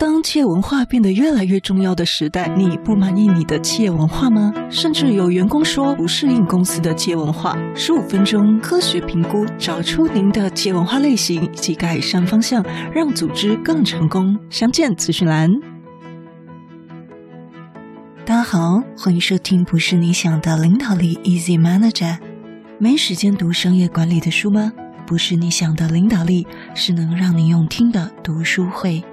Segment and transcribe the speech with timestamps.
[0.00, 4.50] 当企业文化变得越来越重要的时代，你不满意你的企业文化吗？
[4.70, 7.54] 甚至有员工说不适应公司的企业文化。
[7.74, 14.34] 十五分钟科学评估，找出您的企业文化类型以及改善方向，让组织更成功。
[14.48, 15.50] 详见资讯栏。
[18.24, 22.16] 大家好，欢迎收听《不是你想的领导力》，Easy Manager。
[22.78, 24.72] 没时间读商业管理的书吗？
[25.06, 29.04] 不是你想的领导力，是能让你用听的读书会。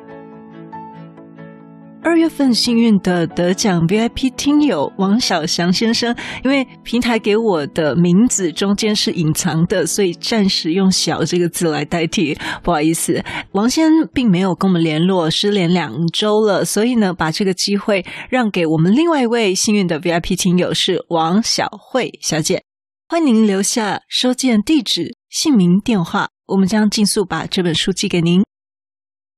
[2.07, 12.37] 二月份幸运的得奖 VIP 听友王小祥先生，因为平台给我的名字中间是隐藏的，所以暂时用“小”这个字来代替。
[12.63, 22.63] 不好意思，王先并没有跟我们联络，失联两周了，所以呢，把这个机会让给我们另外一位幸运的 VIP 听友是王小慧小姐。
[23.09, 28.43] 欢迎您留下收件地址、姓名、电话，我们将尽速把这本书寄给您。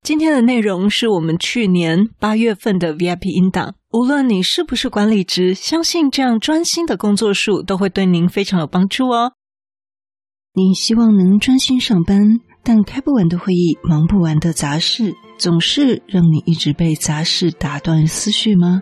[0.01, 3.75] 今天的内容是我们去年八月份的 VIP 音档。
[3.91, 9.33] 无论你是不是管理职，相信这样专心的工作术都会对您非常有帮助哦。
[10.53, 18.81] 你希望能专心上班，但开不完的会议、忙不完的杂事，总是让你一直被杂事打断思绪吗？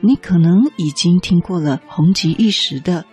[0.00, 3.04] 你可能已经听过了红极一时的。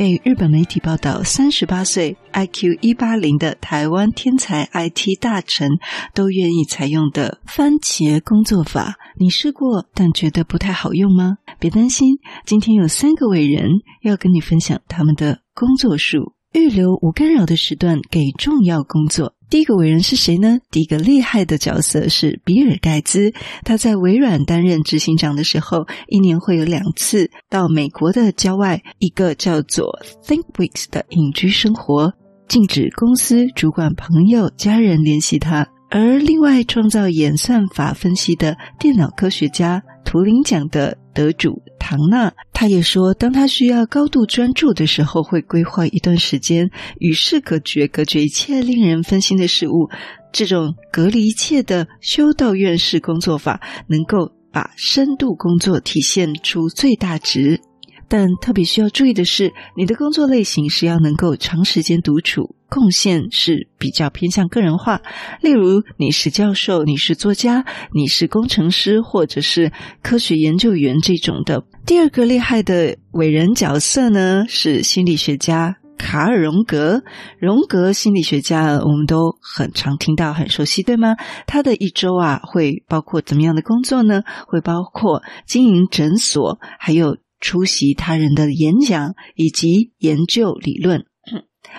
[0.00, 5.68] 被日本媒体报道，三十八岁、IQ 一八零的台湾天才 IT 大臣
[6.14, 11.36] 都愿意采用的番茄工作法，你试过但觉得不太好用吗？
[11.58, 13.68] 别担心，今天有三个伟人
[14.00, 16.32] 要跟你分享他们的工作术。
[16.54, 19.34] 预留无干扰的时段给重要工作。
[19.50, 20.58] 第一个伟人是谁呢？
[20.70, 23.32] 第一个厉害的角色是比尔盖茨。
[23.64, 32.12] 他在微软担任执行长的时候，一年会有两次到美国的郊外一个叫做 Think Weeks 的隐居生活，
[32.46, 35.66] 禁止公司主管、朋友、家人联系他。
[35.90, 49.88] 而另外创造演算法分析的电脑科学家，图灵奖的得主唐纳，他也说，当他需要高度专注的时候，会规划一段时间与世隔绝，隔绝一切令人分心的事物。
[50.32, 57.60] 这种隔离一切的修道院式工作法，能够把深度工作体现出最大值。
[58.08, 65.02] 但特别需要注意的是，你的工作类型是要能够长时间独处，贡献是比较偏向个人化。
[65.42, 69.72] 例如，你是教授，你是作家，你是工程师，或者是
[70.02, 71.64] 科学研究员这种的。
[71.84, 77.02] 第二个厉害的伟人角色呢，是心理学家卡尔·荣格。
[77.38, 81.16] 荣格心理学家，我们都很常听到，很熟悉，对吗？
[81.46, 84.22] 他的一周啊，会包括怎么样的工作呢？
[84.46, 87.18] 会包括经营诊所，还有。
[87.42, 91.06] 出席他人的演讲，以及研究理论，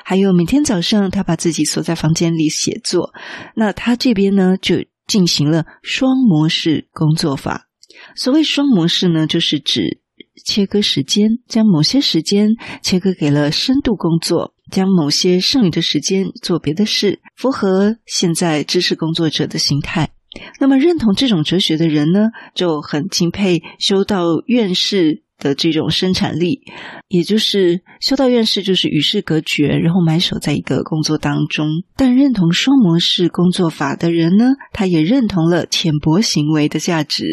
[0.04, 3.14] 还有每天早上他把自己锁在房间里写作。
[3.56, 7.68] 那他这边呢，就进行了双模式工作法。
[8.16, 10.00] 所谓双模式呢，就是指
[10.46, 12.50] 切割时间，将某些时间
[12.82, 20.12] 切割给了深度工作，将某些剩余的时间做别的事，符合现在知识工作者的形态。
[20.60, 26.62] 那么认同这种哲学的人呢，就很钦佩修道院士的这种生产力，
[27.10, 31.68] 也就是修道院士就是与世隔绝，然后埋首在一个工作当中。
[31.98, 37.26] 但认同双模式工作法的人呢，他也认同了浅薄行为的价值。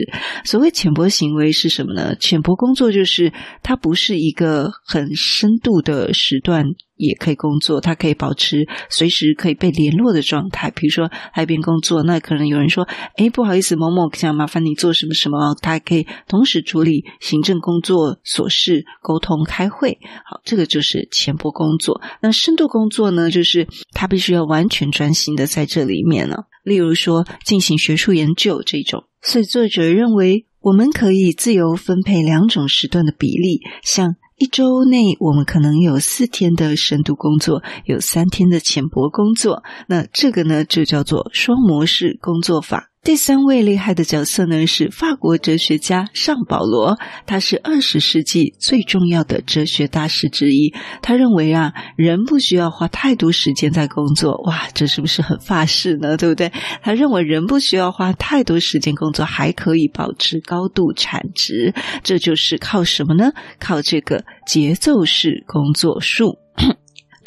[0.45, 2.17] 所谓浅薄行为是什么呢？
[2.17, 3.33] 浅薄工作就是
[3.63, 6.65] 它不是一个很深度的时段。
[6.98, 10.70] 也可以工作，他可以保持随时可以被联络的状态。
[10.70, 12.86] 比如说，他一边工作，那可能有人说
[13.16, 19.98] ：“哎，不好意思，某某想麻烦你做什么什么。”他可以同时处理行政工作琐事、沟通、开会。
[20.25, 22.03] 好，这个就是浅薄工作。
[22.20, 23.30] 那深度工作呢？
[23.30, 26.47] 就是他必须要完全专心的在这里面了。
[26.65, 29.04] 例如说，进行学术研究这种。
[29.22, 34.16] 所以作者认为，我们可以自由分配两种时段的比例，像。
[34.38, 39.65] 一周内，我们可能有四天的深度工作，有三天的浅薄工作。
[39.88, 42.88] 那这个呢，就叫做双模式工作法。
[43.09, 50.75] 第三位厉害的角色呢，是法国哲学家尚保罗，他是二十世纪最重要的哲学大师之一。
[51.01, 54.39] 他认为啊，人不需要花太多时间在工作。
[54.43, 56.19] 哇，这是不是很法式呢？
[56.19, 56.53] 对不对？
[56.83, 61.72] 他认为人不需要花太多时间工作，还可以保持高度产值。
[62.03, 63.33] 这就是靠什么呢？
[63.59, 66.37] 靠这个节奏式工作术。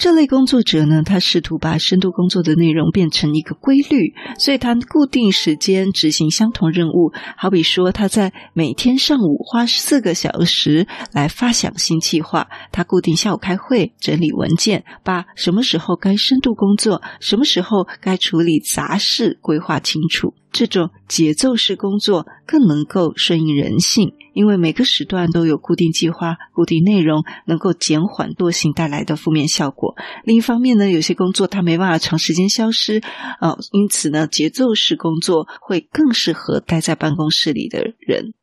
[0.01, 7.11] 这类工作者呢，他试图把深度工作的内容变成一个规律，所以他固定时间执行相同任务。
[7.37, 20.33] 好比说，他在每天上午花四个小时来发想新计划，他固定下午开会整理文件，把什么时候该深度工作，什么时候该处理杂事规划清楚。
[20.51, 29.95] 这种节奏式工作更能够顺应人性，因为每个时段都有固定计划、固定内容，能够减缓惰性带来的负面效果。
[30.23, 32.99] 另一方面呢，有些工作它没办法长时间消失
[33.39, 38.33] 啊、呃，因此呢，节奏式工作会更适合待在办公室里的人。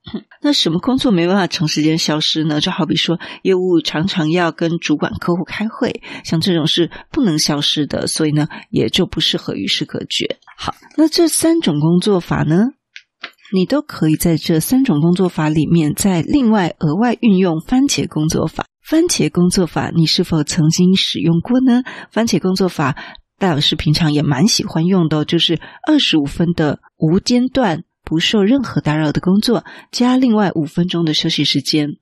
[0.40, 2.60] 那什么工作没办法长时间消失呢？
[2.60, 10.38] 就好比说，业务常常要跟主管、客户开会，像这种是不能消失的，所以呢，也就不适合与世隔绝。
[10.56, 12.68] 好，那这三种工作法呢，
[13.52, 18.66] 你都可以在这三种工作法里面再另外额外运用番茄工作法。
[18.82, 21.82] 番茄工作法，你是否曾经使用过呢？
[22.10, 22.96] 番茄工作法，
[23.38, 31.96] 戴老师平常也蛮喜欢用的，就是二十五分的无间断、不受任何打扰的工作，加另外五分钟的休息时间。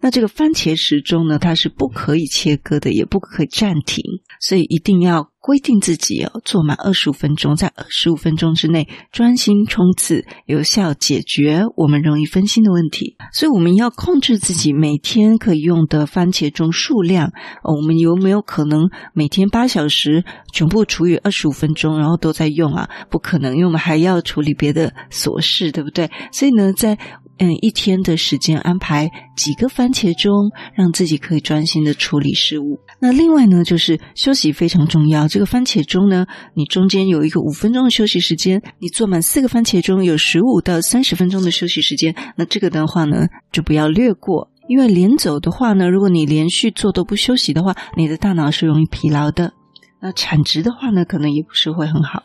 [0.00, 4.02] 那这个番茄时钟呢，它是不可以切割的，也不可以暂停，
[4.40, 13.16] 所以一定要规定自己哦，做满二十五分钟，在二十五分钟之内专心冲刺，有效解决我们容易分心的问题。
[13.32, 17.28] 所以我们要控制自己每天可以用的番茄钟数量。
[17.62, 22.90] 哦，我们有没有可能每天八小时全部除以二十五分钟，然后都在用啊？
[23.08, 26.10] 不可能，因为我们还要处理别的琐事，对不对？
[26.32, 26.98] 所以呢，在
[27.42, 30.32] 嗯，一天的时间安排几个番茄钟，
[30.76, 32.78] 让自己可以专心的处理事务。
[33.00, 35.26] 那另外呢，就是休息非常重要。
[35.26, 36.24] 这个番茄钟呢，
[36.54, 42.14] 你中间有一个五分钟的休息时间，你做满四个番茄钟，有十五到三十分钟的休息时间。
[42.36, 49.52] 那这个的话呢，就不要略过，因为连走的话呢，如果你连续做都不休息的话，你的大脑是容易疲劳的。
[50.00, 52.22] 那产值的话呢，可能也不是会很好。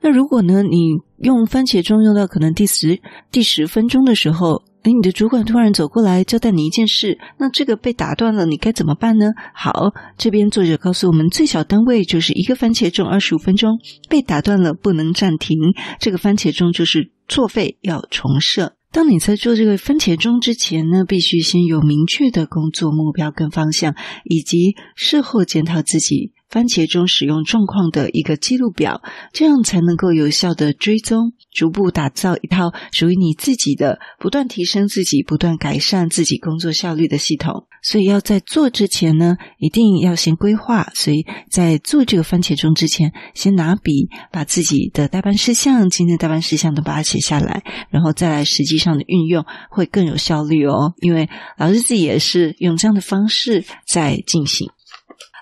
[0.00, 3.00] 那如果呢，你用番茄钟用到可能第十
[3.30, 9.32] 第十分钟的时候，诶，你的主管突然走过来交代你一件事，那这个被打断了，你该怎么办呢？
[9.52, 13.78] 好，这边作者告诉我们，最小单位就是一个番茄钟，二十五分钟，
[14.08, 15.58] 被打断了不能暂停，
[15.98, 18.74] 这个番茄钟就是作废，要重设。
[18.90, 26.32] 当你在做这个番茄钟之前呢，必须先有明确的工作目标跟方向，以及事后检讨自己。
[26.48, 29.02] 番茄钟使用状况的一个记录表，
[29.32, 37.66] 这样才能够有效的追踪，逐步打造一套属于你自己的、不断提升自己、不断改善自己工作效率的系统。
[37.80, 40.90] 所以要在做之前呢，一定要先规划。
[40.94, 50.94] 所以在做这个番茄钟之前，先拿笔把自己的待办事项、今天的待办事项都把它写下来，然后再来实际上的运用，会更有效率哦。
[51.00, 54.68] 因为老师自己也是用这样的方式在进行。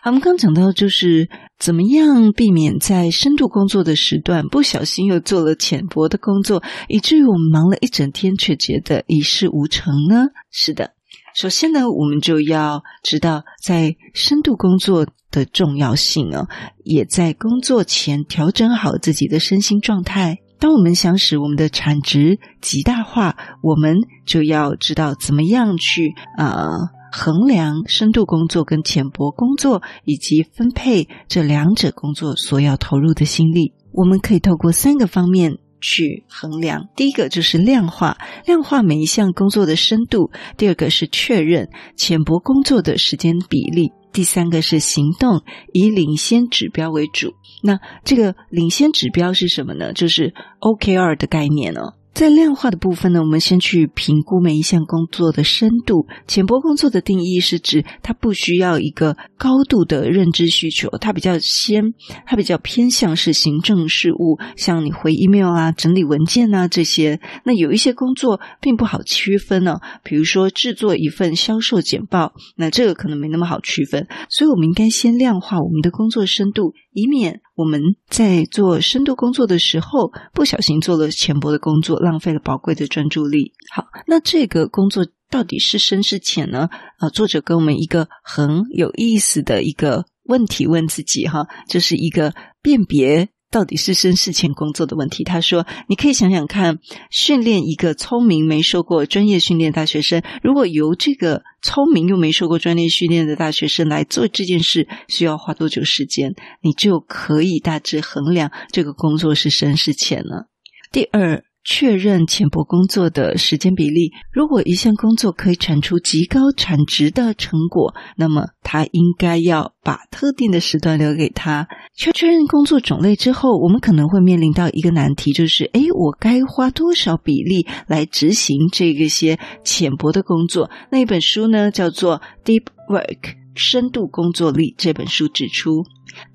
[0.07, 10.27] 我们刚讲到，就是怎么样避免在深度工作的时段不小心又做了浅薄的工作，以至于我们忙了一整天却觉得一事无成呢？
[10.53, 10.93] 是的，
[11.35, 16.47] 首先呢，我们就要知道在深度工作的重要性啊，
[16.85, 20.39] 也在工作前调整好自己的身心状态。
[20.61, 26.95] 当我们想使我们的产值极大化，我们就要知道怎么样去啊。
[27.13, 36.89] 衡量深度工作跟浅薄工作，以及分配这两者工作所要投入的心力，我们可以透过三个方面去衡量。
[36.97, 38.17] 第一个就是量化，
[38.47, 45.43] 量化每一项工作的深度；第二个是确认浅薄工作的时间比例；第三个是行动，
[45.73, 47.35] 以领先指标为主。
[47.63, 49.93] 那这个领先指标是什么呢？
[49.93, 51.95] 就是 OKR 的概念哦。
[52.17, 56.07] 在量化的部分呢，我们先去评估每一项工作的深度。
[56.27, 61.93] 浅薄工作的定义是指它不需要一个高度的认知需求，它比较先，
[62.25, 67.21] 它比较偏向是行政事务，像你回 email 啊、整理文件啊这些。
[67.45, 74.07] 那有一些工作并不好区分呢，比如说制作一份销售简报，那这个可能没那么好区分。
[74.31, 81.99] 所以我们应该先量化我们的工作深度，以免我们在做深度工作的时候不小心做了浅薄的工作。
[81.99, 83.53] 浪费了宝贵的专注力。
[83.73, 86.69] 好，那这个工作到底是深是浅呢？
[86.99, 93.31] 啊，作者给我们一个很有意思的一个问题问自己哈，就是一个辨别。
[93.51, 95.25] 到底是深是浅工作的问题。
[95.25, 96.79] 他说：“你可以想想看，
[97.11, 106.35] 训练一个聪明没受过专业训练大学生，如果由这个聪明又没受过专业训练的大学生来做这件事，需要花多久时间？
[106.63, 110.49] 你就可以大致衡量这个工作是深是浅了。”
[110.93, 111.45] 第二。
[111.69, 114.13] 确认浅薄工作的时间比例。
[114.33, 121.67] 如果一项工作可以产出极高产值的成果，那么他应该要把特定的时段留给他。
[121.97, 130.71] 确确认工作种类之后，我们可能会面临到一个难题，就是：诶，我该花多少比例来执行这个些浅薄的工作？
[130.91, 133.21] 那一本书呢，叫做《Deep Work》。
[133.59, 135.83] 深度工作力》这本书指出，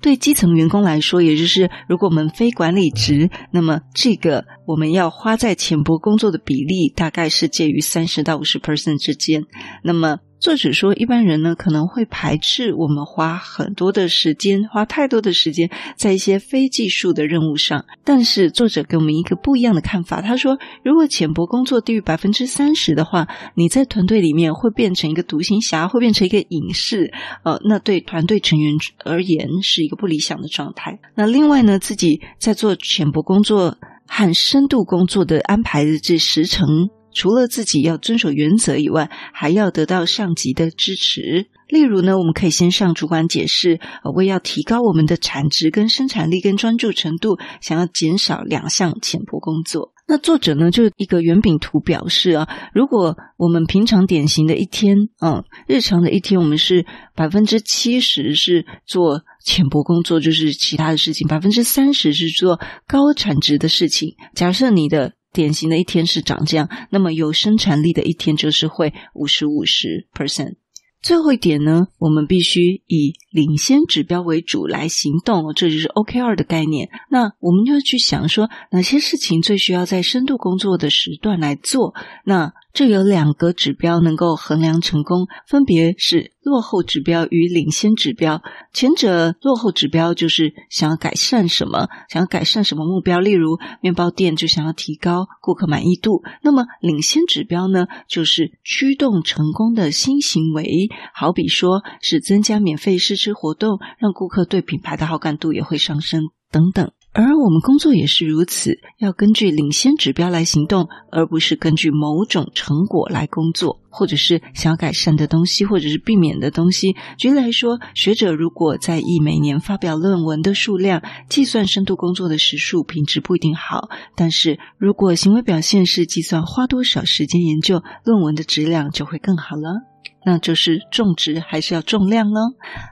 [0.00, 9.44] 对基层员工来说，也就是如果我们非管理职，那么这个我们要花在浅薄工作的比例大概是介于三十到五十 percent 之间。
[9.84, 17.84] 那么作者说，一般人呢可能会排斥我们花很多的时间，花太多的时间在一些非技术的任务上。
[18.02, 27.12] 但是作者给我们一个不一样的看法，他说，如果浅薄工作低于百分之三十的话，你在团队里面会变成一个独行侠，会变成一个隐士，
[27.44, 30.98] 呃，那对团队成员而言是一个不理想的状态。
[31.14, 36.90] 那另外呢，自己在做浅薄工作和深度工作的安排的这时程。
[37.14, 41.46] 除了自己要遵守原则以外，还要得到上级的支持。
[41.68, 43.80] 例如呢，我们可以先向主管解释，
[44.14, 49.92] 为要提高我们的产值、跟生产力、跟专注程度，想要减少两项浅薄工作。
[50.06, 64.16] 那作者呢，就一个圆饼图表示啊，如果我们平常典型的一天，嗯，日常的一天，我们是百分之七十是做浅薄工作，就是其他的事情，百分之三十是做高产值的事情。
[64.34, 70.56] 假设你的典型的一天是长这样，那么有生产力的一天就是会五十五十 percent。
[71.00, 76.90] 最后一点呢，我们必须以领先指标为主来行动，这就是 OKR 的概念。
[77.10, 81.92] 那我们就去想说，哪些事情最需要在深度工作的时段来做？
[82.24, 88.40] 那这有两个指标能够衡量成功，分别是落后指标与领先指标。
[88.72, 96.22] 前者落后指标就是想要改善什么，想要改善什么目标，例如面包店就想要提高顾客满意度。
[96.42, 106.90] 那么领先指标呢，就是驱动成功的新行为，好比说是增加免费试吃活动，让顾客对品牌的好感度也会上升等等。
[107.14, 116.96] 而我们工作也是如此，要根据领先指标来行动，而不是根据某种成果来工作，或者是想要改善的东西，或者是避免的东西。
[117.18, 129.91] 举例来说，学者如果在意每年发表论文的数量，计算深度工作的时数，品质不一定好；但是如果行为表现是计算花多少时间研究，论文的质量就会更好了。
[130.24, 132.40] 那就是种植还是要重量呢？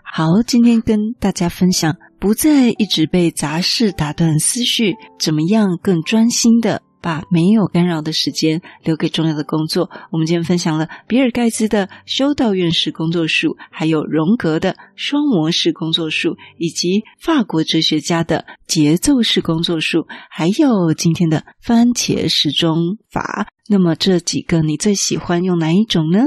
[0.05, 1.97] 好，今天跟大家分享。
[2.19, 9.89] 不再一直被杂事打断思绪，怎么样更专心的把没有干扰的时间留给重要的工作？
[10.13, 23.47] 我们今天分享了比尔盖茨的修道院式工作术，还有荣格的双模式工作术，以及法国哲学家的节奏式工作术，还有今天的番茄时钟法。
[23.67, 26.27] 那么这几个你最喜欢用哪一种呢？